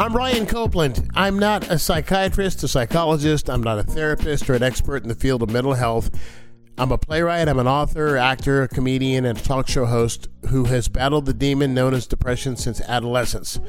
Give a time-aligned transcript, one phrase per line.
[0.00, 1.10] I'm Brian Copeland.
[1.12, 5.14] I'm not a psychiatrist, a psychologist, I'm not a therapist or an expert in the
[5.14, 6.08] field of mental health.
[6.78, 11.26] I'm a playwright, I'm an author, actor, comedian, and talk show host who has battled
[11.26, 13.60] the demon known as depression since adolescence.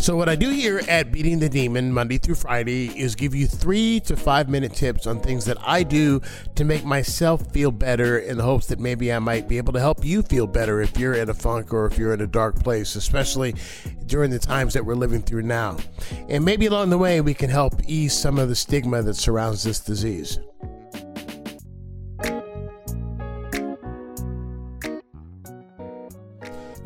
[0.00, 3.48] So, what I do here at Beating the Demon Monday through Friday is give you
[3.48, 6.22] three to five minute tips on things that I do
[6.54, 9.80] to make myself feel better in the hopes that maybe I might be able to
[9.80, 12.62] help you feel better if you're in a funk or if you're in a dark
[12.62, 13.56] place, especially
[14.06, 15.76] during the times that we're living through now.
[16.28, 19.64] And maybe along the way, we can help ease some of the stigma that surrounds
[19.64, 20.38] this disease.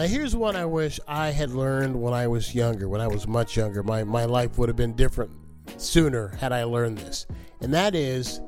[0.00, 3.28] Now, here's one I wish I had learned when I was younger, when I was
[3.28, 3.82] much younger.
[3.82, 5.30] My, my life would have been different
[5.76, 7.26] sooner had I learned this.
[7.60, 8.40] And that is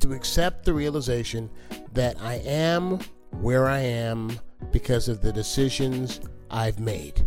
[0.00, 1.48] to accept the realization
[1.92, 2.98] that I am
[3.40, 4.32] where I am
[4.72, 6.18] because of the decisions
[6.50, 7.24] I've made.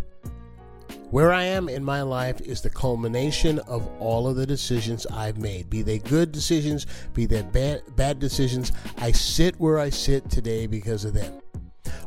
[1.09, 5.37] Where I am in my life is the culmination of all of the decisions I've
[5.37, 5.69] made.
[5.69, 8.73] Be they good decisions, be they bad, bad decisions.
[8.97, 11.39] I sit where I sit today because of them.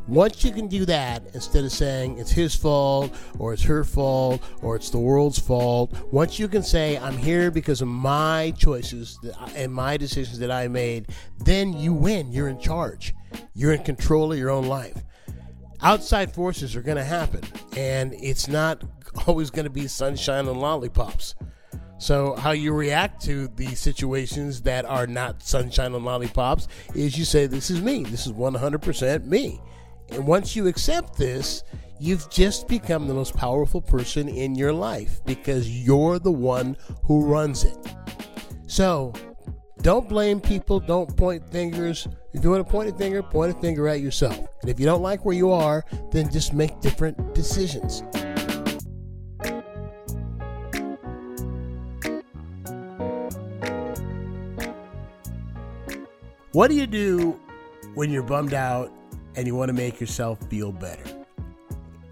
[0.08, 4.40] Once you can do that, instead of saying it's his fault or it's her fault
[4.62, 9.18] or it's the world's fault, once you can say I'm here because of my choices
[9.56, 12.32] and my decisions that I made, then you win.
[12.32, 13.14] You're in charge.
[13.54, 15.02] You're in control of your own life.
[15.82, 17.42] Outside forces are going to happen,
[17.76, 18.82] and it's not
[19.26, 21.34] always going to be sunshine and lollipops.
[21.98, 27.24] So, how you react to the situations that are not sunshine and lollipops is you
[27.24, 28.04] say, This is me.
[28.04, 29.60] This is 100% me.
[30.10, 31.62] And once you accept this,
[31.98, 37.24] you've just become the most powerful person in your life because you're the one who
[37.24, 37.76] runs it.
[38.66, 39.12] So
[39.82, 42.08] don't blame people, don't point fingers.
[42.32, 44.38] If you want to point a finger, point a finger at yourself.
[44.60, 48.02] And if you don't like where you are, then just make different decisions.
[56.52, 57.38] What do you do
[57.94, 58.90] when you're bummed out
[59.36, 61.04] and you want to make yourself feel better.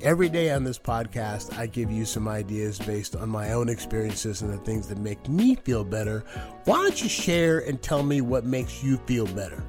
[0.03, 4.43] Every day on this podcast, I give you some ideas based on my own experiences
[4.43, 6.25] and the things that make me feel better.
[6.67, 9.65] Why don't you share and tell me what makes you feel better?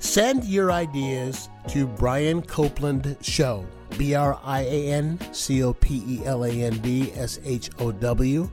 [0.00, 3.64] Send your ideas to Brian Copeland Show,
[3.96, 7.70] B R I A N C O P E L A N D S H
[7.78, 8.50] O W,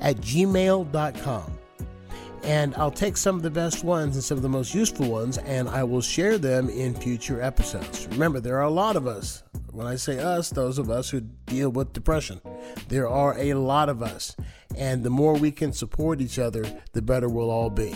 [0.00, 1.58] at gmail.com
[2.44, 5.38] and I'll take some of the best ones and some of the most useful ones
[5.38, 8.08] and I will share them in future episodes.
[8.10, 9.42] Remember, there are a lot of us.
[9.70, 12.40] When I say us, those of us who deal with depression.
[12.88, 14.36] There are a lot of us.
[14.76, 17.94] And the more we can support each other, the better we'll all be.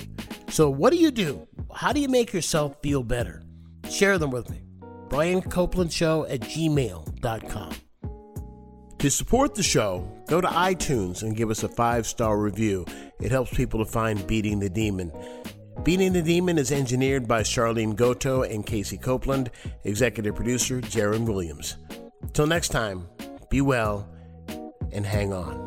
[0.48, 1.46] So, what do you do?
[1.74, 3.42] How do you make yourself feel better?
[3.90, 4.62] Share them with me.
[5.08, 7.85] Brian Copeland Show at gmail.com.
[9.00, 12.86] To support the show, go to iTunes and give us a five star review.
[13.20, 15.12] It helps people to find Beating the Demon.
[15.82, 19.50] Beating the Demon is engineered by Charlene Goto and Casey Copeland,
[19.84, 21.76] executive producer Jaron Williams.
[22.32, 23.06] Till next time,
[23.50, 24.08] be well
[24.92, 25.65] and hang on.